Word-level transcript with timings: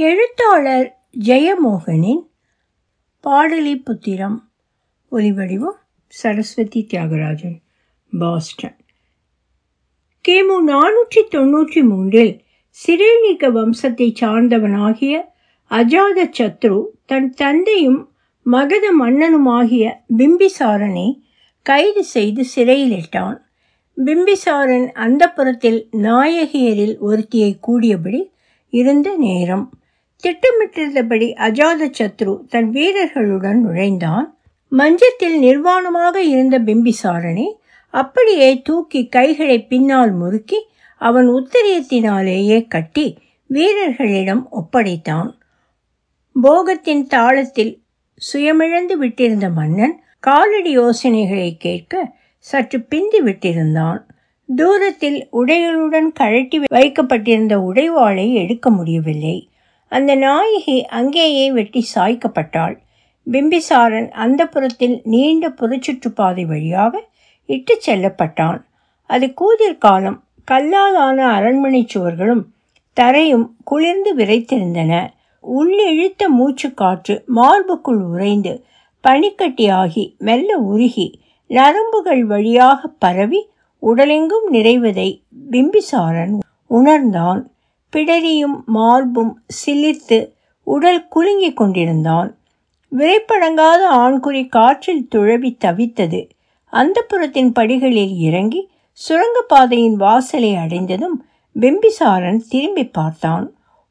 எழுத்தாளர் 0.00 0.96
ஜெயமோகனின் 1.24 2.20
பாடலிபுத்திரம் 3.24 4.36
ஒலிவடிவம் 5.12 5.78
சரஸ்வதி 6.06 6.86
தியாகராஜன் 6.90 7.56
பாஸ்டன். 8.18 8.76
கிமு 10.28 10.56
நானூற்றி 10.66 11.22
தொன்னூற்றி 11.30 11.82
மூன்றில் 11.82 12.44
சிரேனிக 12.68 13.50
வம்சத்தைச் 13.50 14.24
சார்ந்தவனாகிய 14.24 15.20
அஜாத 15.70 16.28
சத்ரு 16.38 16.84
தன் 17.06 17.30
தந்தையும் 17.30 18.12
மகத 18.42 18.94
மன்னனுமாகிய 19.00 19.92
பிம்பிசாரனை 20.16 21.08
கைது 21.62 22.04
செய்து 22.04 22.44
சிறையிலிட்டான். 22.56 23.38
பிம்பிசாரன் 23.96 24.88
அந்தப்புறத்தில் 24.94 25.82
நாயகியரில் 25.92 26.96
ஒருத்தியை 26.98 27.58
கூடியபடி 27.60 28.22
இருந்த 28.68 29.16
நேரம். 29.16 29.66
திட்டமிட்டிருந்தபடி 30.22 31.34
அஜாத 31.34 31.90
சத்ரு 31.98 32.46
தன் 32.46 32.70
வீரர்களுடன் 32.70 33.60
நுழைந்தான். 33.60 34.38
மஞ்சத்தில் 34.68 35.42
நிர்வாணமாக 35.42 36.16
இருந்த 36.16 36.60
பிம்பிசாரனை 36.60 37.52
அப்படியே 37.86 38.62
தூக்கி 38.62 39.08
கைகளை 39.08 39.66
பின்னால் 39.66 40.12
முறுக்கி 40.12 40.66
அவன் 40.96 41.28
உத்தரியத்தினாலேயே 41.28 42.68
கட்டி 42.68 43.18
வீரர்களிடம் 43.46 44.48
ஒப்படைத்தான். 44.50 45.38
போகத்தின் 46.42 47.06
தாளத்தில் 47.06 47.78
சுயமிழந்து 48.32 48.94
விட்டிருந்த 49.00 49.52
மன்னன் 49.52 50.00
காலடி 50.18 50.70
யோசனைகளை 50.70 51.56
கேட்க 51.56 52.14
சற்று 52.38 52.80
பிந்தி 52.80 53.20
விட்டிருந்தான். 53.20 53.98
தூரத்தில் 54.56 55.28
உடைகளுடன் 55.32 56.12
கழட்டி 56.12 56.60
வைக்கப்பட்டிருந்த 56.66 57.58
உடைவாளை 57.58 58.32
எடுக்க 58.32 58.70
முடியவில்லை. 58.70 59.49
அந்த 59.90 60.14
நாயகி 60.14 60.76
அங்கேயே 60.98 61.52
வெட்டி 61.52 61.80
சாய்க்கப்பட்டாள். 61.94 62.74
பிம்பிசாரன் 63.30 64.10
அந்த 64.24 64.46
புறத்தில் 64.46 65.00
நீண்ட 65.04 65.48
புறச்சுற்றுப்பாதை 65.48 66.44
வழியாக 66.46 67.04
இட்டு 67.46 67.80
செல்லப்பட்டான். 67.86 68.58
அது 69.06 69.26
கூதிர் 69.34 69.78
காலம். 69.78 70.18
கல்லாலான 70.50 71.16
அரண்மனை 71.16 71.86
சுவர்களும் 71.94 72.44
தரையும் 73.00 73.46
குளிர்ந்து 73.64 74.16
விரைத்திருந்தன. 74.16 75.08
உள்ளிழுத்த 75.42 76.28
மூச்சு 76.28 76.74
காற்று 76.74 77.24
மார்புக்குள் 77.36 78.02
உறைந்து 78.12 78.64
பனிக்கட்டியாகி 79.08 80.04
மெல்ல 80.18 80.56
உருகி 80.56 81.06
நரம்புகள் 81.48 82.22
வழியாக 82.24 82.88
பரவி 82.98 83.40
உடலெங்கும் 83.82 84.46
நிறைவதை 84.52 85.10
பிம்பிசாரன் 85.50 86.36
உணர்ந்தான். 86.66 87.42
பிடரியும் 87.92 88.56
மார்பும் 88.66 89.32
சிலிர்த்து 89.58 90.18
உடல் 90.66 91.06
குலுங்கிக் 91.14 91.56
கொண்டிருந்தான். 91.56 92.28
விரைப்படங்காத 92.92 93.82
ஆண்குறி 94.02 94.48
காற்றில் 94.48 95.08
துழவி 95.14 95.50
தவித்தது. 95.64 96.20
அந்த 96.72 97.02
புறத்தின் 97.02 97.52
படிகளில் 97.52 98.14
இறங்கி 98.18 98.60
சுரங்கப்பாதையின் 99.00 99.96
வாசலை 99.96 100.54
அடைந்ததும் 100.54 101.16
பிம்பிசாரன் 101.56 102.40
திரும்பி 102.48 102.84
பார்த்தான். 102.88 103.46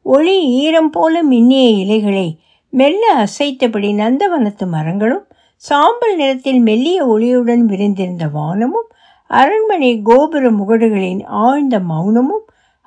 ஒளி 0.06 0.36
ஈரம் 0.64 0.90
போல 0.90 1.24
மின்னிய 1.24 1.66
இலைகளை 1.84 2.28
மெல்ல 2.74 3.04
அசைத்தபடி 3.16 3.90
நந்தவனத்து 3.94 4.66
மரங்களும் 4.68 5.26
சாம்பல் 5.64 6.16
நிறத்தில் 6.16 6.60
மெல்லிய 6.60 7.00
ஒளியுடன் 7.06 7.64
விரிந்திருந்த 7.66 8.26
வானமும் 8.34 8.88
அரண்மனை 9.30 10.02
கோபுர 10.02 10.52
முகடுகளின் 10.52 11.24
ஆழ்ந்த 11.26 11.80
மௌனமும் 11.80 12.46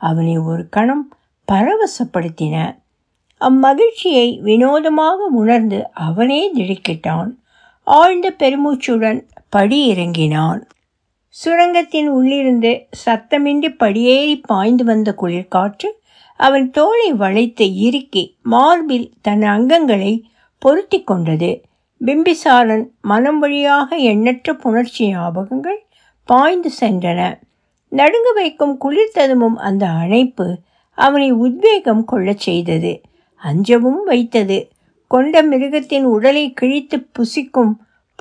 அவனை 0.08 0.34
ஒரு 0.50 0.62
கணம் 0.68 1.04
பரவசப்படுத்தின. 1.48 2.56
அம்மகிழ்ச்சியை 3.40 4.28
வினோதமாக 4.40 5.26
உணர்ந்து 5.40 5.78
அவனே 6.08 6.40
திடுக்கிட்டான். 6.54 7.30
ஆழ்ந்த 7.86 8.28
பெருமூச்சுடன் 8.38 9.20
படி 9.48 9.78
இறங்கினான். 9.92 10.60
சுரங்கத்தின் 11.36 12.08
உள்ளிருந்து 12.08 12.72
சத்தமின்றி 13.04 13.70
படியேறி 13.76 14.34
பாய்ந்து 14.50 14.84
வந்த 14.84 15.10
குளிர்காற்று 15.20 15.88
அவன் 16.40 16.66
தோலை 16.70 17.08
வளைத்து 17.12 17.66
இறுக்கி 17.86 18.24
மார்பில் 18.54 19.06
தன் 19.26 19.44
அங்கங்களை 19.54 20.12
பொருத்தி 20.62 20.98
கொண்டது. 21.02 21.50
பிம்பிசாரன் 22.00 22.84
மனம் 23.10 23.38
வழியாக 23.38 23.96
எண்ணற்ற 24.10 24.52
புணர்ச்சி 24.62 25.04
ஞாபகங்கள் 25.14 25.80
பாய்ந்து 26.28 26.70
சென்றன. 26.80 27.20
நடுங்க 27.92 28.32
வைக்கும் 28.32 28.78
குளிர்த்ததுமும் 28.80 29.56
அந்த 29.56 29.88
அணைப்பு 29.88 30.58
அவனை 30.90 31.30
உத்வேகம் 31.30 32.04
கொள்ளச் 32.04 32.38
செய்தது. 32.38 33.00
அஞ்சவும் 33.36 34.04
வைத்தது. 34.04 34.68
கொண்ட 35.06 35.42
மிருகத்தின் 35.42 36.04
உடலை 36.04 36.52
கிழித்து 36.52 37.06
புசிக்கும் 37.18 37.72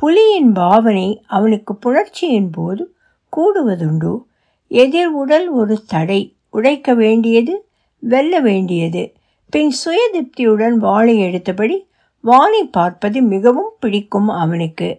புலியின் 0.01 0.53
பாவனை 0.53 1.23
அவனுக்கு 1.27 1.77
புணர்ச்சியின் 1.85 2.51
போது 2.51 2.95
கூடுவதுண்டு. 3.37 4.23
எதிர் 4.67 5.07
உடல் 5.07 5.49
ஒரு 5.49 5.85
தடை. 5.85 6.35
உடைக்க 6.49 6.93
வேண்டியது 6.93 7.67
வெல்ல 7.99 8.39
வேண்டியது. 8.39 9.13
பின் 9.49 9.73
சுயதிப்தியுடன் 9.85 10.73
வாளை 10.73 11.19
எடுத்தபடி 11.19 11.85
வானை 12.21 12.63
பார்ப்பது 12.63 13.21
மிகவும் 13.21 13.71
பிடிக்கும் 13.79 14.27
அவனுக்கு. 14.27 14.97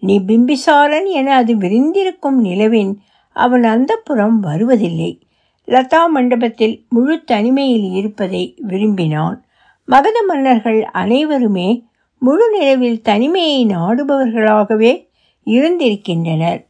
நீ 0.00 0.20
பிம்பிசாரன் 0.20 1.06
என 1.06 1.34
அது 1.34 1.56
விரிந்திருக்கும் 1.56 2.40
நிலவின் 2.40 2.98
அவன் 3.32 3.62
அந்த 3.62 3.96
புறம் 3.96 4.40
வருவதில்லை. 4.40 5.22
லதா 5.68 6.06
மண்டபத்தில் 6.06 6.84
முழு 6.88 7.24
தனிமையில் 7.24 7.92
இருப்பதை 7.92 8.54
விரும்பினான். 8.56 9.44
மகத 9.84 10.22
மன்னர்கள் 10.22 10.82
அனைவருமே 10.82 11.84
முழு 12.18 12.50
நிலவில் 12.50 13.02
தனிமையை 13.02 13.66
நாடுபவர்களாகவே 13.66 15.08
இருந்திருக்கின்றனர். 15.46 16.66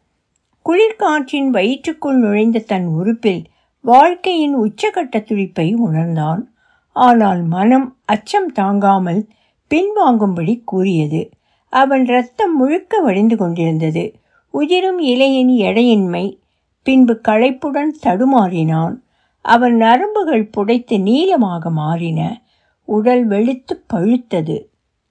குளிர்காற்றின் 0.66 1.48
வயிற்றுக்குள் 1.48 2.19
நுழைந்த 2.19 2.59
தன் 2.59 2.87
உறுப்பில் 2.87 3.44
வாழ்க்கையின் 3.81 4.56
உச்சகட்ட 4.56 5.25
துடிப்பை 5.25 5.75
உணர்ந்தான். 5.75 6.53
ஆனால் 6.92 7.42
மனம் 7.42 7.97
அச்சம் 8.04 8.53
தாங்காமல் 8.53 9.28
பின்வாங்கும்படி 9.71 10.60
கூறியது. 10.65 11.31
அவன் 11.69 12.04
ரத்தம் 12.04 12.56
முழுக்க 12.56 13.00
வடிந்து 13.00 13.37
கொண்டிருந்தது. 13.37 14.15
உதிரும் 14.50 14.98
இலையின் 14.98 15.53
எடையின்மை 15.59 16.40
பின்பு 16.83 17.21
களைப்புடன் 17.29 17.91
தடுமாறினான். 18.03 18.95
அவன் 19.43 19.77
நரம்புகள் 19.77 20.51
புடைத்து 20.57 21.01
நீளமாக 21.01 21.71
மாறின. 21.71 22.43
உடல் 22.85 23.27
வெளுத்து 23.27 23.85
பழுத்தது. 23.95 24.67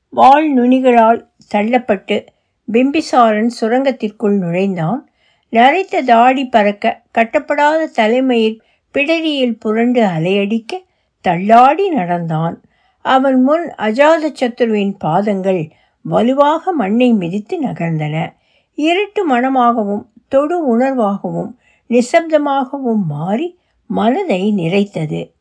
வால் 0.10 0.58
நுனிகளால் 0.58 1.28
தள்ளப்பட்டு 1.54 2.26
பிம்பிசாரன் 2.72 3.50
சுரங்கத்திற்குள் 3.62 4.38
நுழைந்தான். 4.38 5.10
நரைத்த 5.52 6.02
தாடி 6.02 6.46
பறக்க 6.46 7.02
கட்டப்படாத 7.18 7.86
தலைமையில் 7.86 8.62
பிடரியில் 8.94 9.60
புரண்டு 9.60 10.02
அலையடிக்க 10.02 10.78
தள்ளாடி 11.22 11.90
நடந்தான். 11.90 12.62
அவன் 13.02 13.42
முன் 13.42 13.74
அஜாத 13.78 14.32
சத்துருவின் 14.40 14.94
பாதங்கள் 15.00 15.72
வலுவாக 16.02 16.72
மண்ணை 16.72 17.14
மிதித்து 17.14 17.62
நகர்ந்தன. 17.62 18.34
இருட்டு 18.74 19.22
மனமாகவும் 19.32 20.06
தொடு 20.28 20.58
உணர்வாகவும் 20.66 21.59
நிசப்தமாகவும் 21.90 23.04
மாறி 23.08 23.58
மனதை 23.88 24.54
நிறைத்தது. 24.58 25.32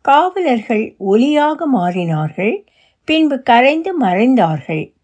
காவலர்கள் 0.00 0.94
ஒலியாக 1.00 1.66
மாறினார்கள் 1.74 2.66
பின்பு 3.04 3.42
கரைந்து 3.42 4.00
மறைந்தார்கள். 4.00 4.94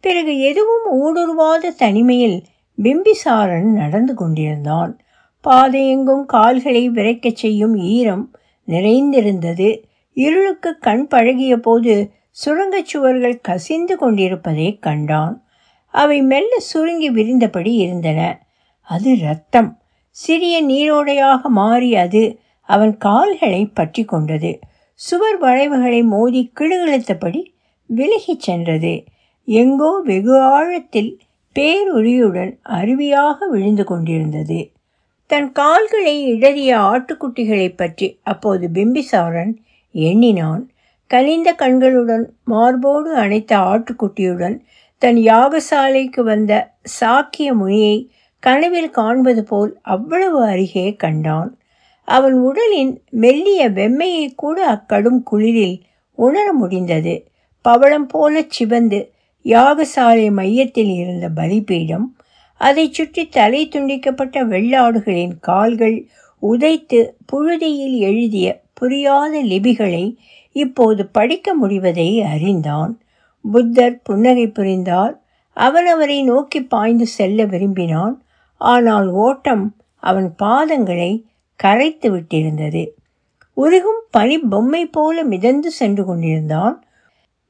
பிறகு 0.00 0.40
எதுவும் 0.40 0.86
ஊடுருவாத 0.92 1.74
தனிமையில் 1.76 2.42
பிம்பிசாரன் 2.82 3.72
நடந்து 3.72 4.14
கொண்டிருந்தான். 4.14 5.00
பாதையெங்கும் 5.44 6.24
கால்களை 6.24 6.90
விரைக்கச் 6.90 7.34
செய்யும் 7.34 7.76
ஈரம் 7.76 8.30
நிறைந்திருந்தது. 8.64 9.84
இருளுக்கு 10.12 10.78
கண் 10.78 11.06
பழகிய 11.06 11.56
போது 11.56 12.10
சுரங்கச் 12.30 12.86
சுவர்கள் 12.86 13.40
கசிந்து 13.40 13.96
கொண்டிருப்பதை 13.96 14.78
கண்டான். 14.78 15.44
அவை 15.86 16.22
மெல்ல 16.22 16.60
சுருங்கி 16.60 17.10
விரிந்தபடி 17.10 17.74
இருந்தன. 17.74 18.46
அது 18.82 19.18
இரத்தம் 19.18 19.80
சிறிய 20.16 20.56
நீரோடையாக 20.64 21.42
மாறி 21.58 21.90
அது 21.96 22.22
அவன் 22.68 22.94
கால்களை 22.98 23.62
பற்றி 23.78 24.02
கொண்டது. 24.04 24.52
சுவர் 25.00 25.38
வளைவுகளை 25.38 26.00
மோதி 26.04 26.42
கிடுகிழுத்தபடி 26.60 27.42
விலகிச் 27.90 28.44
சென்றது. 28.46 28.94
எங்கோ 29.48 29.90
வெகு 30.04 30.34
ஆழத்தில் 30.54 31.10
பேருரியுடன் 31.56 32.52
அருவியாக 32.68 33.48
விழுந்து 33.50 33.84
கொண்டிருந்தது. 33.84 34.60
தன் 35.30 35.52
கால்களை 35.52 36.16
இடறிய 36.34 36.70
ஆட்டுக்குட்டிகளை 36.90 37.68
பற்றி 37.76 38.08
அப்போது 38.22 38.66
பிம்பிசாரன் 38.72 39.52
எண்ணினான். 39.94 40.64
கனிந்த 41.10 41.48
கண்களுடன் 41.52 42.24
மார்போடு 42.44 43.10
அணைத்த 43.14 43.52
ஆட்டுக்குட்டியுடன் 43.70 44.56
தன் 45.02 45.18
யாகசாலைக்கு 45.30 46.20
வந்த 46.20 46.52
சாக்கிய 47.00 47.48
முனியை 47.60 47.96
கனவில் 48.40 48.90
காண்பது 48.90 49.44
போல் 49.44 49.78
அவ்வளவு 49.82 50.44
அருகே 50.44 50.94
கண்டான். 50.94 51.58
அவன் 52.04 52.32
உடலின் 52.32 53.02
மெல்லிய 53.10 53.70
வெம்மையை 53.70 54.34
கூட 54.36 54.66
அக்கடும் 54.66 55.24
குளிரில் 55.32 55.80
உணர 56.12 56.52
முடிந்தது. 56.52 57.28
பவளம் 57.62 58.06
போல 58.06 58.44
சிவந்து 58.48 59.12
யாகசாலை 59.44 60.32
மையத்தில் 60.32 60.90
இருந்த 60.90 61.28
பலிபீடம் 61.28 62.16
அதைச் 62.58 62.92
சுற்றி 62.92 63.28
தலை 63.28 63.68
துண்டிக்கப்பட்ட 63.68 64.44
வெள்ளாடுகளின் 64.44 65.32
கால்கள் 65.40 66.06
உதைத்து 66.38 67.16
புழுதியில் 67.26 67.98
எழுதிய 67.98 68.62
புரியாத 68.74 69.42
லிபிகளை 69.42 70.16
இப்போது 70.52 71.06
படிக்க 71.06 71.54
முடிவதை 71.62 72.22
அறிந்தான். 72.22 73.00
புத்தர் 73.52 74.02
புன்னகை 74.02 74.46
புரிந்தார். 74.46 75.22
அவன் 75.52 75.86
அவரை 75.86 76.22
நோக்கி 76.22 76.62
பாய்ந்து 76.62 77.06
செல்ல 77.06 77.44
விரும்பினான். 77.44 78.25
ஆனால் 78.56 79.08
ஓட்டம் 79.08 79.76
அவன் 79.96 80.34
பாதங்களை 80.42 81.22
கரைத்து 81.56 82.16
விட்டிருந்தது. 82.16 82.88
உருகும் 83.54 84.02
பனி 84.10 84.38
பொம்மை 84.38 84.86
போல 84.86 85.24
மிதந்து 85.24 85.70
சென்று 85.70 86.04
கொண்டிருந்தான். 86.04 86.86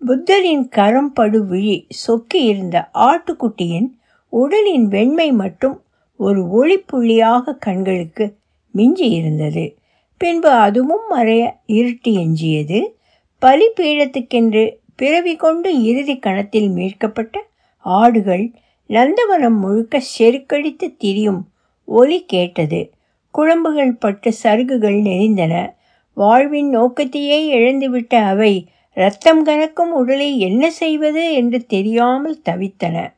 புத்தரின் 0.07 0.69
கரம் 0.69 1.13
படு 1.13 1.45
விழி 1.45 1.87
சொக்கி 1.89 2.43
இருந்த 2.45 2.89
ஆட்டுக்குட்டியின் 2.95 3.89
உடலின் 4.29 4.89
வெண்மை 4.89 5.33
மட்டும் 5.33 5.83
ஒரு 6.17 6.43
ஒளிப்புள்ளியாக 6.49 7.59
கண்களுக்கு 7.59 8.37
மிஞ்சி 8.71 9.11
இருந்தது. 9.11 9.79
பின்பு 10.19 10.49
அதுவும் 10.49 11.07
மறைய 11.11 11.53
இருட்டி 11.67 12.13
எஞ்சியது. 12.17 12.95
பலிபீடத்துக்கென்று 13.43 14.77
பிறவி 14.97 15.37
கொண்டு 15.37 15.83
இறுதி 15.83 16.19
கணத்தில் 16.19 16.69
மீட்கப்பட்ட 16.69 17.47
ஆடுகள் 17.79 18.53
நந்தவனம் 18.89 19.59
முழுக்க 19.59 20.03
செருக்கடித்து 20.19 20.97
திரியும் 20.97 21.49
ஒலி 21.85 22.25
கேட்டது. 22.25 22.91
குழம்புகள் 23.39 23.97
பட்டு 23.99 24.33
சருகுகள் 24.43 25.01
நெறிந்தன 25.03 25.75
வாழ்வின் 26.15 26.79
நோக்கத்தையே 26.79 27.39
இழந்துவிட்ட 27.53 28.15
அவை 28.15 28.69
ரத்தம் 28.95 29.45
கனக்கும் 29.45 29.93
உடலை 29.93 30.39
என்ன 30.39 30.71
செய்வது 30.71 31.33
என்று 31.33 31.67
தெரியாமல் 31.67 32.41
தவித்தன. 32.45 33.13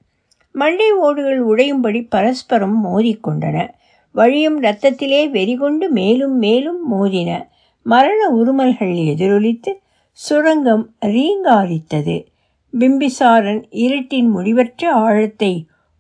மண்டை 0.53 0.93
ஓடுகள் 0.93 1.41
உடையும்படி 1.45 2.07
பரஸ்பரம் 2.09 2.85
மோதிக்கொண்டன 2.85 3.69
வழியும் 4.13 4.63
இரத்தத்திலே 4.63 5.31
வெறிகொண்டு 5.31 5.89
மேலும் 5.89 6.37
மேலும் 6.37 6.93
மோதின. 6.93 7.47
மரண 7.83 8.29
உருமல்கள் 8.29 8.95
எதிரொலித்து 9.05 9.79
சுரங்கம் 10.13 10.91
ரீங்காரித்தது. 11.01 12.25
பிம்பிசாரன் 12.73 13.63
இருட்டின் 13.77 14.29
முடிவற்ற 14.29 14.91
ஆழத்தை 14.93 15.53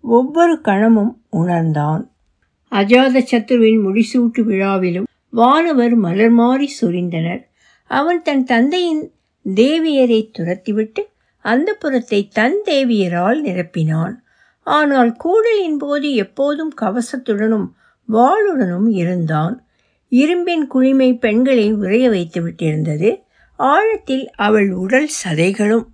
ஒவ்வொரு 0.04 0.60
கணமும் 0.60 1.12
உணர்ந்தான். 1.30 2.02
அஜாத 2.72 3.22
சத்ருவின் 3.30 3.80
முடிசூட்டு 3.86 4.40
விழாவிலும் 4.42 5.06
வானவர் 5.30 5.94
மலர் 5.96 6.30
மாறி 6.30 6.68
சொரிந்தனர். 6.80 7.42
அவன் 7.90 8.20
தன் 8.22 8.44
தந்தையின் 8.44 9.02
தேவியரை 9.46 10.20
துரத்திவிட்டு 10.38 11.02
அந்த 11.44 11.68
புறத்தை 11.74 12.20
தன் 12.28 12.58
தேவியரால் 12.64 13.38
நிரப்பினான். 13.44 14.14
ஆனால் 14.66 15.12
கூடலின் 15.16 15.78
போது 15.78 16.08
எப்போதும் 16.14 16.72
கவசத்துடனும் 16.80 17.68
வாளுடனும் 18.08 18.88
இருந்தான். 18.92 19.54
இரும்பின் 20.12 20.66
குளிமை 20.74 21.10
பெண்களை 21.18 21.66
உறைய 21.72 22.04
வைத்து 22.10 22.40
விட்டிருந்தது 22.46 23.10
ஆழத்தில் 23.58 24.26
அவள் 24.38 24.70
உடல் 24.72 25.10
சதைகளும் 25.22 25.86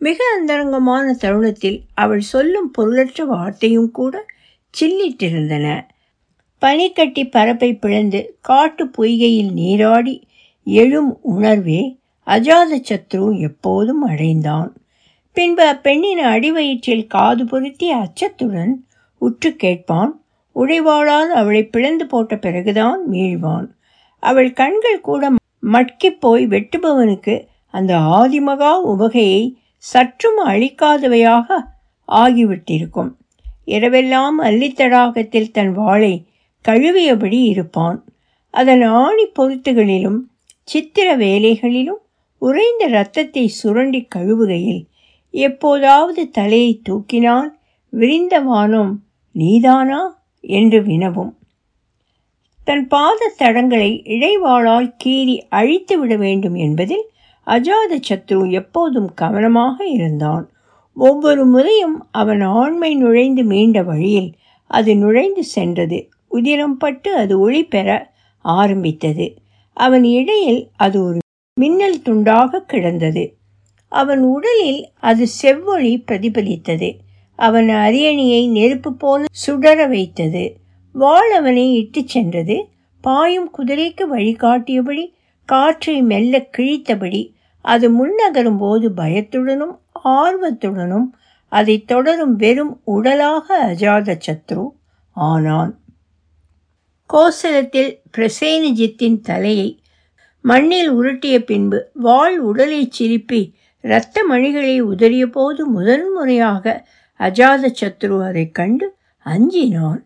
மிக 0.00 0.18
அந்தரங்கமான 0.36 1.12
தருணத்தில் 1.12 1.82
அவள் 1.94 2.20
சொல்லும் 2.20 2.70
பொருளற்ற 2.70 3.24
வார்த்தையும் 3.24 3.90
கூட 3.90 4.24
சில்லிட்டிருந்தன. 4.74 5.66
பனிக்கட்டி 6.58 7.22
பரப்பை 7.26 7.74
பிளந்து 7.74 8.20
காட்டு 8.40 8.84
பொய்கையில் 8.98 9.52
நீராடி 9.52 10.14
எழும் 10.64 11.18
உணர்வே 11.22 11.98
அஜாத 12.26 12.78
சத்ரு 12.88 13.38
எப்போதும் 13.40 14.02
அடைந்தான். 14.02 14.70
பின்பு 15.36 15.62
அப்பெண்ணின் 15.64 16.24
அடிவயிற்றில் 16.24 17.06
காது 17.06 17.44
பொருத்தி 17.44 17.94
அச்சத்துடன் 17.94 18.72
உற்று 19.18 19.56
கேட்பான். 19.56 20.12
உடைவாளால் 20.56 21.32
அவளை 21.40 21.62
பிளந்து 21.66 22.06
போட்ட 22.06 22.36
பிறகுதான் 22.36 23.00
மீழ்வான் 23.10 23.68
அவள் 24.22 24.52
கண்கள் 24.52 25.00
கூட 25.00 25.32
மட்கிப் 25.62 26.20
போய் 26.20 26.46
வெட்டுபவனுக்கு 26.46 27.34
அந்த 27.74 27.92
ஆதிமகா 27.96 28.72
உவகையை 28.86 29.42
சற்றும் 29.84 30.40
அழிக்காதவையாக 30.44 31.48
ஆகிவிட்டிருக்கும். 32.08 33.10
இரவெல்லாம் 33.66 34.38
அல்லித்தடாகத்தில் 34.42 35.50
தன் 35.50 35.72
வாளை 35.72 36.14
கழுவியபடி 36.64 37.38
இருப்பான். 37.52 37.98
அதன் 38.54 38.82
ஆணி 38.82 39.24
பொருத்துகளிலும் 39.38 40.20
சித்திர 40.68 41.08
வேலைகளிலும் 41.16 42.00
உறைந்த 42.42 42.84
இரத்தத்தை 42.86 43.44
சுரண்டி 43.48 44.00
கழுவுகையில் 44.14 44.82
எப்போதாவது 45.34 46.22
தலையை 46.30 46.72
தூக்கினால் 46.88 47.50
விரிந்த 47.92 48.34
வானம் 48.40 48.92
நீதானா 49.34 50.00
என்று 50.44 50.78
வினவும். 50.82 51.32
தன் 52.64 52.84
பாத 52.88 53.34
தடங்களை 53.38 53.90
இடைவாளால் 54.06 54.88
கீறி 55.04 55.36
அழித்து 55.48 55.94
விட 55.98 56.16
வேண்டும் 56.16 56.54
என்பதில் 56.54 57.06
அஜாத 57.46 58.00
சத்ரு 58.08 58.50
எப்போதும் 58.50 59.14
கவனமாக 59.14 59.86
இருந்தான். 59.86 60.50
ஒவ்வொரு 60.94 61.46
முறையும் 61.46 62.08
அவன் 62.10 62.40
ஆண்மை 62.40 62.94
நுழைந்து 62.94 63.42
மீண்ட 63.44 63.84
வழியில் 63.84 64.34
அது 64.66 64.96
நுழைந்து 64.96 65.44
சென்றது. 65.44 66.08
உதிரம் 66.28 66.76
பட்டு 66.76 67.16
அது 67.16 67.40
ஒளி 67.40 67.64
பெற 67.64 68.12
ஆரம்பித்தது. 68.38 69.34
அவன் 69.72 70.04
இடையில் 70.04 70.68
அது 70.76 71.02
ஒரு 71.02 71.18
மின்னல் 71.60 71.98
துண்டாக 71.98 72.60
கிடந்தது. 72.60 73.36
அவன் 73.88 74.22
உடலில் 74.22 74.88
அது 75.00 75.26
செவ்வொளி 75.26 76.04
பிரதிபலித்தது. 76.06 76.94
அவன் 77.36 77.68
அரியணியை 77.68 78.50
நெருப்பு 78.50 78.94
போல 78.94 79.24
சுடர 79.30 79.86
வைத்தது. 79.86 80.56
வாள் 80.92 81.30
அவனை 81.30 81.74
இட்டுச் 81.74 82.08
சென்றது. 82.08 82.68
பாயும் 83.00 83.50
குதிரைக்கு 83.58 84.00
வழிகாட்டியபடி 84.12 85.12
காற்றை 85.52 85.96
மெல்ல 86.10 86.34
கிழித்தபடி 86.56 87.22
அது 87.64 87.86
முன்னகரும் 87.90 88.58
போது 88.58 88.86
பயத்துடனும் 89.00 89.74
ஆர்வத்துடனும் 90.18 91.08
அதை 91.52 91.76
தொடரும் 91.84 92.34
வெறும் 92.42 92.74
உடலாக 92.96 93.46
அஜாத 93.68 94.16
சத்ரு 94.26 94.64
ஆனான். 95.16 95.72
கோசலத்தில் 97.10 97.92
பிரசேனஜித்தின் 98.16 99.18
தலையை 99.20 99.70
மண்ணில் 100.44 100.90
உருட்டிய 100.92 101.36
பின்பு 101.44 101.78
வாள் 102.06 102.36
உடலை 102.40 102.82
சிரிப்பி 102.98 103.40
இரத்த 103.84 104.22
மணிகளை 104.30 104.76
உதறிய 104.92 105.24
போது 105.36 105.62
முதன்முறையாக 105.66 106.64
அஜாத 107.20 107.72
சத்ரு 107.80 108.16
அதை 108.28 108.44
கண்டு 108.58 108.86
அஞ்சினான். 109.26 110.00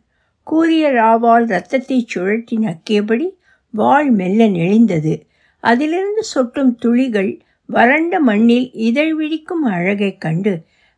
கூறிய 0.47 0.85
ராவால் 1.01 1.47
இரத்தத்தை 1.51 1.99
சுழட்டி 2.13 2.57
நக்கியபடி 2.67 3.29
வாள் 3.75 4.11
மெல்ல 4.21 4.49
நெளிந்தது. 4.57 5.15
அதிலிருந்து 5.65 6.23
சொட்டும் 6.25 6.75
துளிகள் 6.75 7.33
வறண்ட 7.67 8.21
மண்ணில் 8.21 8.69
இதழ் 8.89 9.13
விழிக்கும் 9.15 9.63
அழகைக் 9.65 10.21
கண்டு 10.21 10.53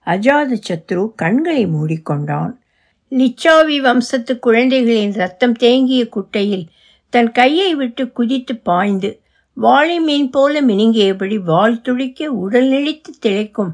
அஜாத 0.06 0.56
சத்ரு 0.68 1.02
கண்களை 1.14 1.66
மூடிக்கொண்டான். 1.66 2.54
லிச்சாவி 3.10 3.76
வம்சத்து 3.80 4.38
குழந்தைகளின் 4.38 5.12
ரத்தம் 5.12 5.52
தேங்கிய 5.52 6.02
குட்டையில் 6.08 6.66
தன் 7.12 7.30
கையை 7.32 7.74
விட்டு 7.74 8.04
குதித்து 8.12 8.54
பாய்ந்து 8.58 9.10
வாழை 9.56 10.00
மீன் 10.00 10.30
போல 10.30 10.62
மினுங்கியபடி 10.62 11.36
வாள் 11.50 11.80
துளிக்க 11.80 12.30
உடல் 12.44 12.68
நெளித்து 12.70 13.12
திளைக்கும் 13.18 13.72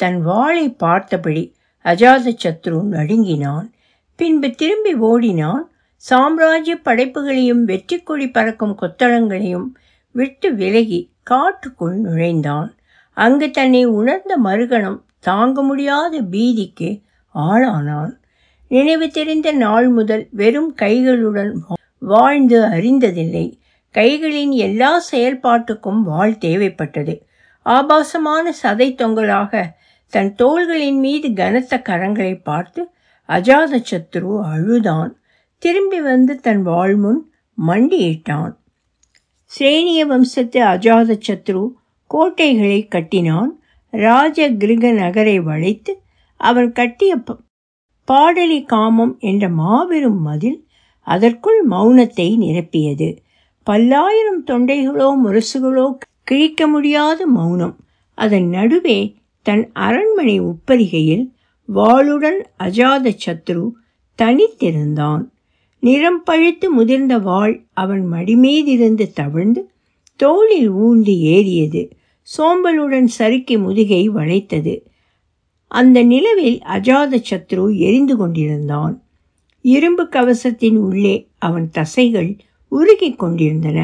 தன் 0.00 0.18
வாளை 0.22 0.66
பார்த்தபடி 0.74 1.44
அஜாத 1.84 2.34
சத்ரு 2.42 2.78
நடுங்கினான். 2.96 3.66
பின்பு 4.18 4.50
திரும்பி 4.50 4.92
ஓடினான். 5.08 5.64
சாம்ராஜ்ய 6.08 6.74
படைப்புகளையும் 6.84 7.64
வெற்றி 7.64 7.96
கொடி 7.98 8.26
பறக்கும் 8.28 8.78
கொத்தளங்களையும் 8.82 9.68
விட்டு 10.16 10.48
விலகி 10.54 11.00
காட்டுக்குள் 11.22 11.96
நுழைந்தான். 11.96 12.70
அங்கு 13.16 13.46
தன்னை 13.50 13.84
உணர்ந்த 13.98 14.32
மறுகணம் 14.44 15.00
தாங்க 15.18 15.62
முடியாத 15.62 16.20
பீதிக்கு 16.32 16.90
ஆளானான். 17.34 18.14
நினைவு 18.68 19.06
தெரிந்த 19.08 19.52
நாள் 19.52 19.88
முதல் 19.88 20.24
வெறும் 20.30 20.70
கைகளுடன் 20.82 21.52
வாழ்ந்து 21.98 22.58
அறிந்ததில்லை. 22.76 23.46
கைகளின் 23.94 24.54
எல்லா 24.66 24.90
செயல்பாட்டுக்கும் 25.12 26.02
வாழ் 26.02 26.36
தேவைப்பட்டது. 26.40 27.14
ஆபாசமான 27.66 28.54
சதை 28.62 28.88
தொங்கலாக 28.94 29.62
தன் 30.14 30.34
தோள்களின் 30.42 30.98
மீது 30.98 31.28
கனத்த 31.32 31.82
கரங்களை 31.88 32.34
பார்த்து 32.42 32.82
அஜாத 33.28 33.80
சத்ரு 33.90 34.32
அழுதான். 34.52 35.12
திரும்பி 35.62 36.00
வந்து 36.00 36.34
தன் 36.40 36.62
வாழ்முன் 36.66 37.22
மண்டியிட்டான். 37.66 38.54
சேனிய 39.46 40.06
வம்சத்து 40.06 40.60
அஜாத 40.62 41.10
சத்ரு 41.26 41.62
கோட்டைகளை 42.06 42.88
கட்டினான். 42.88 43.52
ராஜ 43.90 44.50
கிருக 44.52 44.92
நகரை 44.92 45.40
வளைத்து 45.40 45.92
அவன் 46.40 46.72
கட்டிய 46.72 47.12
பாடலி 48.08 48.58
காமம் 48.64 49.16
என்ற 49.18 49.48
மாபெரும் 49.48 50.20
மதில் 50.22 50.58
அதற்குள் 51.06 51.60
மௌனத்தை 51.70 52.28
நிரப்பியது. 52.38 53.08
பல்லாயிரம் 53.66 54.42
தொண்டைகளோ 54.46 55.08
முரசுகளோ 55.24 55.86
கிழிக்க 56.24 56.66
முடியாத 56.66 57.26
மௌனம். 57.26 57.76
அதன் 58.18 58.48
நடுவே 58.48 58.98
தன் 59.42 59.64
அரண்மனை 59.72 60.36
உப்பரிகையில் 60.40 61.24
வாளுடன் 61.74 62.40
அஜாத 62.58 63.12
சத்ரு 63.24 63.64
தனித்திருந்தான். 64.18 65.24
நிறம் 65.86 66.22
பழுத்து 66.22 66.70
முதிர்ந்த 66.70 67.18
வாள் 67.18 67.54
அவன் 67.72 68.04
மடிமீதிருந்து 68.12 69.06
தவிழ்ந்து 69.12 69.62
தோளில் 70.16 70.70
ஊந்து 70.72 71.14
ஏறியது. 71.28 71.82
சோம்பலுடன் 72.28 73.08
சறுக்கி 73.18 73.56
முதுகை 73.56 74.10
வளைத்தது. 74.10 74.74
அந்த 75.68 76.02
நிலவில் 76.02 76.58
அஜாத 76.74 77.22
சத்ரு 77.30 77.64
எரிந்து 77.78 78.16
கொண்டிருந்தான். 78.16 78.94
இரும்பு 79.60 80.04
கவசத்தின் 80.08 80.76
உள்ளே 80.76 81.14
அவன் 81.38 81.70
தசைகள் 81.70 82.30
உருகி 82.68 83.10
கொண்டிருந்தன. 83.12 83.78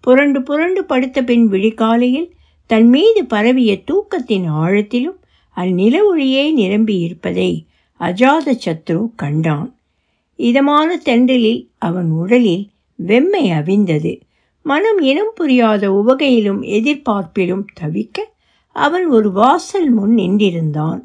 புரண்டு 0.00 0.42
புரண்டு 0.42 0.84
படுத்த 0.84 1.22
பின் 1.22 1.50
விழிக்காலையில் 1.50 2.30
தன் 2.66 2.88
மீது 2.88 3.24
பரவிய 3.24 3.72
தூக்கத்தின் 3.84 4.46
ஆழத்திலும் 4.50 5.18
அந்நில 5.56 5.94
ஒளியே 6.04 6.44
நிரம்பியிருப்பதை 6.56 7.50
அஜாத 8.00 8.58
சத்ரு 8.64 9.00
கண்டான். 9.16 9.70
இதமான 10.42 11.00
தென்றலில் 11.04 11.62
அவன் 11.78 12.10
உடலில் 12.10 12.70
வெம்மை 12.98 13.44
அவிந்தது. 13.58 14.20
மனம் 14.62 14.98
இனம் 14.98 15.32
புரியாத 15.34 15.90
உவகையிலும் 15.90 16.62
எதிர்பார்ப்பிலும் 16.62 17.64
தவிக்க 17.80 18.18
அவன் 18.76 19.06
ஒரு 19.06 19.32
வாசல் 19.32 19.90
முன் 19.90 20.14
நின்றிருந்தான். 20.14 21.00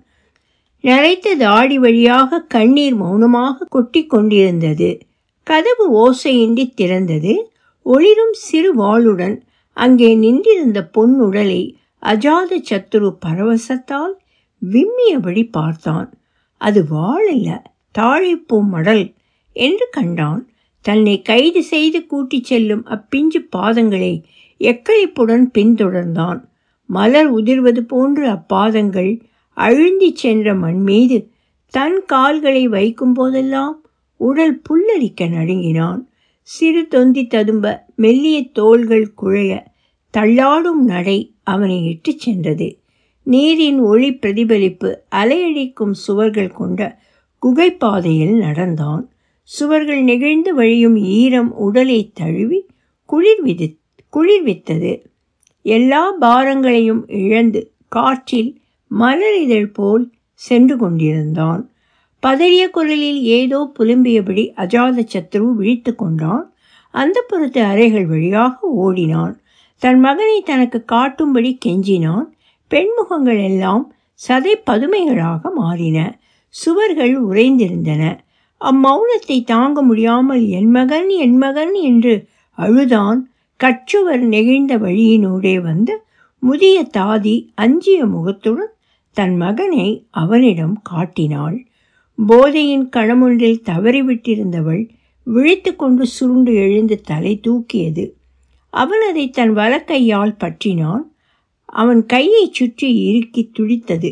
நரைத்த 0.83 1.35
தாடி 1.35 1.77
வழியாக 1.79 2.39
கண்ணீர் 2.39 2.95
மௌனமாக 2.95 3.65
கொட்டி 3.69 4.05
கொண்டிருந்தது. 4.05 4.89
கதவு 5.43 5.85
ஓசையின்றி 5.97 6.65
திறந்தது. 6.73 7.33
ஒளிரும் 7.85 8.35
சிறு 8.45 8.71
வாளுடன் 8.75 9.35
அங்கே 9.77 10.15
நின்றிருந்த 10.15 10.79
பொன்னுடலை 10.93 11.61
அஜாத 12.03 12.59
சத்துரு 12.69 13.09
பரவசத்தால் 13.25 14.15
விம்மியபடி 14.61 15.43
பார்த்தான். 15.51 16.09
அது 16.61 16.79
வாழில்ல 16.91 17.49
தாழைப்பூ 17.99 18.57
மடல் 18.67 19.03
என்று 19.57 19.87
கண்டான். 19.91 20.49
தன்னை 20.81 21.21
கைது 21.21 21.63
செய்து 21.63 22.05
கூட்டிச் 22.05 22.43
செல்லும் 22.43 22.85
அப்பிஞ்சு 22.85 23.39
பாதங்களை 23.55 24.21
எக்களிப்புடன் 24.59 25.45
பின்தொடர்ந்தான். 25.53 26.41
மலர் 26.85 27.33
உதிர்வது 27.35 27.79
போன்று 27.79 28.27
அப்பாதங்கள் 28.29 29.19
அழுந்தி 29.57 30.11
சென்ற 30.13 30.55
மண் 30.55 30.81
மீது 30.81 31.29
தன் 31.69 32.03
கால்களை 32.05 32.67
வைக்கும் 32.67 33.13
போதெல்லாம் 33.13 33.81
உடல் 34.17 34.61
புல்லரிக்க 34.61 35.29
நடுங்கினான். 35.29 36.09
சிறு 36.41 36.87
தொந்தி 36.87 37.27
ததும்ப 37.27 37.85
மெல்லிய 37.95 38.45
தோள்கள் 38.51 39.13
குழைய 39.21 39.63
தள்ளாடும் 40.17 40.83
நடை 40.85 41.33
அவனை 41.43 41.85
இட்டுச் 41.85 42.19
சென்றது. 42.19 42.79
நீரின் 43.23 43.79
ஒளி 43.79 44.13
பிரதிபலிப்பு 44.13 45.01
அலையடிக்கும் 45.15 45.91
சுவர்கள் 45.91 46.51
கொண்ட 46.51 46.99
குகைப்பாதையில் 47.41 48.37
நடந்தான். 48.37 49.09
சுவர்கள் 49.47 50.01
நெகிழ்ந்து 50.01 50.55
வழியும் 50.55 50.95
ஈரம் 50.95 51.55
உடலை 51.55 52.11
தழுவி 52.13 52.65
குளிர்விதி 53.09 53.77
குளிர்வித்தது 54.13 55.05
எல்லா 55.61 56.11
பாரங்களையும் 56.11 57.07
இழந்து 57.07 57.71
காற்றில் 57.87 58.59
மலரிதழ் 58.99 59.73
போல் 59.73 60.11
சென்று 60.33 60.77
கொண்டிருந்தான். 60.77 61.69
பதறிய 62.23 62.69
குரலில் 62.69 63.21
ஏதோ 63.21 63.71
புலம்பியபடி 63.79 64.43
அஜாத 64.57 65.07
சத்ரு 65.13 65.53
விழித்து 65.53 65.95
கொண்டான். 65.95 66.53
அந்த 66.91 67.25
புறத்து 67.27 67.63
அறைகள் 67.63 68.05
வழியாக 68.05 68.67
ஓடினான். 68.67 69.41
தன் 69.77 69.99
மகனை 69.99 70.41
தனக்கு 70.41 70.83
காட்டும்படி 70.91 71.57
கெஞ்சினான். 71.65 72.27
பெண்முகங்கள் 72.67 73.43
எல்லாம் 73.43 73.93
சதை 74.27 74.53
பதுமைகளாக 74.65 75.41
மாறின. 75.55 76.19
சுவர்கள் 76.49 77.23
உறைந்திருந்தன. 77.25 78.17
அம்மௌனத்தை 78.61 79.37
தாங்க 79.43 79.81
முடியாமல் 79.81 80.43
என் 80.49 80.69
மகன் 80.69 81.09
என் 81.09 81.37
மகன் 81.37 81.73
என்று 81.73 82.13
அழுதான் 82.57 83.19
கச்சுவர் 83.59 84.23
நெகிழ்ந்த 84.25 84.73
வழியினூடே 84.77 85.55
வந்து 85.61 85.93
முதிய 86.43 86.77
தாதி 86.97 87.35
அஞ்சிய 87.55 87.99
முகத்துடன் 88.05 88.73
தன் 89.17 89.35
மகனை 89.35 89.87
அவனிடம் 90.13 90.75
காட்டினாள். 90.83 91.57
போதையின் 92.17 92.89
கணமொன்றில் 92.89 93.63
தவறிவிட்டிருந்தவள் 93.65 94.83
விழித்து 95.27 95.71
கொண்டு 95.75 96.03
சுருண்டு 96.05 96.51
எழுந்து 96.55 96.95
தலை 97.01 97.33
தூக்கியது. 97.47 98.05
அவன் 98.73 99.03
அதை 99.09 99.25
தன் 99.29 99.53
வலக்கையால் 99.55 100.35
பற்றினான். 100.37 101.03
அவன் 101.73 102.01
கையை 102.05 102.43
சுற்றி 102.51 102.89
இறுக்கி 103.05 103.43
துடித்தது. 103.53 104.11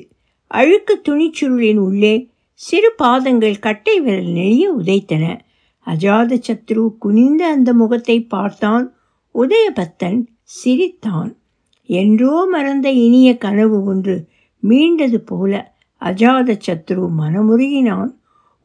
அழுக்கு 0.52 0.96
துணிச்சுருளின் 1.08 1.80
உள்ளே 1.80 2.16
சிறு 2.58 2.92
பாதங்கள் 2.92 3.60
கட்டை 3.60 4.02
விரல் 4.02 4.26
நெளிய 4.26 4.66
உதைத்தன. 4.80 5.40
அஜாத 5.88 6.42
சத்ரு 6.48 6.98
குனிந்த 6.98 7.48
அந்த 7.48 7.74
முகத்தை 7.74 8.24
பார்த்தான். 8.24 8.96
உதயபத்தன் 9.36 10.26
சிரித்தான். 10.44 11.38
என்றோ 11.90 12.48
மறந்த 12.52 12.92
இனிய 12.92 13.38
கனவு 13.38 13.84
ஒன்று 13.84 14.28
மீண்டது 14.64 15.18
போல 15.18 15.74
அஜாத 16.02 16.60
சத்ரு 16.68 17.10
மனமுருகினான். 17.20 18.12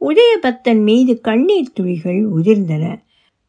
உதயபத்தன் 0.01 0.81
மீது 0.83 1.21
கண்ணீர் 1.21 1.73
துளிகள் 1.73 2.29
உதிர்ந்தன. 2.31 3.01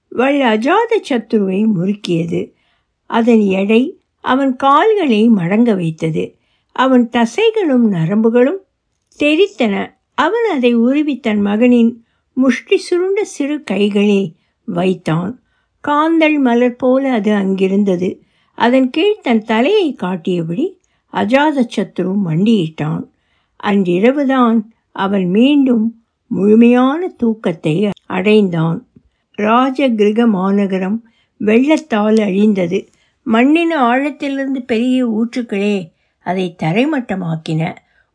வள் 0.08 0.40
அஜாத 0.40 0.92
சத்ருவை 1.08 1.60
முறுக்கியது. 1.76 2.52
அதன் 3.06 3.40
எடை 3.40 4.00
அவன் 4.20 4.56
கால்களை 4.56 5.30
மடங்க 5.30 5.74
வைத்தது. 5.74 6.36
அவன் 6.72 7.08
தசைகளும் 7.12 7.86
நரம்புகளும் 7.92 8.60
தெரித்தன 9.18 10.00
அவன் 10.24 10.46
அதை 10.52 10.74
உருவி 10.74 11.14
தன் 11.18 11.40
மகனின் 11.40 11.92
முஷ்டி 12.36 12.76
சுருண்ட 12.76 13.20
சிறு 13.34 13.56
கைகளில் 13.62 14.28
வைத்தான். 14.64 15.32
காந்தல் 15.88 16.38
மலர் 16.38 16.76
போல 16.76 17.12
அது 17.12 17.30
அங்கிருந்தது. 17.32 18.10
அதன் 18.58 18.88
கீழ் 18.90 19.22
தன் 19.22 19.44
தலையை 19.44 19.88
காட்டியபடி 19.94 20.66
அஜாத 21.12 21.56
சத்ரு 21.76 22.12
மண்டியிட்டான். 22.26 23.04
அன்றிரவுதான் 23.62 24.58
அவன் 24.92 25.26
மீண்டும் 25.28 25.84
முழுமையான 26.30 27.08
தூக்கத்தை 27.16 27.74
அடைந்தான். 28.06 28.78
ராஜகிருக 29.38 30.20
மாநகரம் 30.28 30.98
வெள்ளத்தால் 31.40 32.18
அழிந்தது. 32.18 32.78
மண்ணின் 33.26 33.74
ஆழத்திலிருந்து 33.76 34.60
பெரிய 34.66 34.98
ஊற்றுக்களே 35.10 35.76
அதை 36.24 36.46
தரைமட்டமாக்கின. 36.62 37.62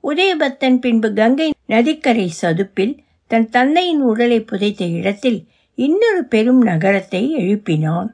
உதயபத்தன் 0.08 0.80
பின்பு 0.80 1.14
கங்கை 1.14 1.54
நதிக்கரை 1.66 2.28
சதுப்பில் 2.28 2.98
தன் 3.28 3.50
தந்தையின் 3.50 4.02
உடலை 4.02 4.42
புதைத்த 4.42 4.86
இடத்தில் 4.86 5.48
இன்னொரு 5.76 6.26
பெரும் 6.26 6.62
நகரத்தை 6.62 7.36
எழுப்பினான். 7.38 8.14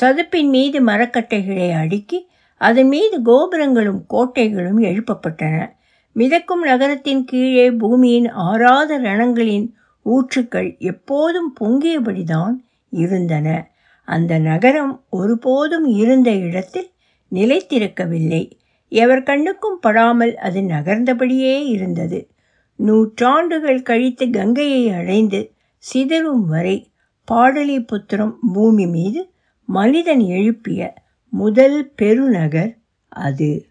சதுப்பின் 0.00 0.48
மீது 0.48 0.84
மரக்கட்டைகளை 0.84 1.72
அடுக்கி 1.72 2.28
அதன் 2.56 2.88
மீது 2.88 3.22
கோபுரங்களும் 3.22 4.04
கோட்டைகளும் 4.10 4.80
எழுப்பப்பட்டன. 4.80 5.70
மிதக்கும் 6.12 6.62
நகரத்தின் 6.62 7.24
கீழே 7.24 7.70
பூமியின் 7.70 8.28
ஆறாத 8.28 8.98
ரணங்களின் 8.98 9.70
ஊற்றுக்கள் 10.06 10.78
எப்போதும் 10.78 11.54
பொங்கியபடிதான் 11.60 12.54
இருந்தன. 12.90 13.70
அந்த 14.04 14.38
நகரம் 14.38 15.02
ஒருபோதும் 15.10 15.84
இருந்த 15.84 16.30
இடத்தில் 16.30 16.90
நிலைத்திருக்கவில்லை. 17.32 18.50
எவர் 18.88 19.22
கண்ணுக்கும் 19.22 19.78
படாமல் 19.80 20.36
அது 20.36 20.60
நகர்ந்தபடியே 20.60 21.66
இருந்தது. 21.66 22.30
நூற்றாண்டுகள் 22.74 23.82
கழித்து 23.82 24.30
கங்கையை 24.30 24.88
அடைந்து 24.90 25.52
சிதறும் 25.78 26.44
வரை 26.46 26.92
பாடலிபுத்திரம் 27.32 28.34
பூமி 28.52 28.86
மீது 28.86 29.32
மனிதன் 29.64 30.20
எழுப்பிய 30.20 30.94
முதல் 31.28 31.92
பெருநகர் 31.96 32.78
அது. 33.08 33.66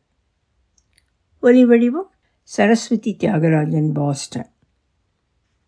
ஒலிவடிவம் 1.41 2.09
சரஸ்வதி 2.43 3.17
தியாகராஜன் 3.19 3.93
பாஸ்டன். 3.93 4.51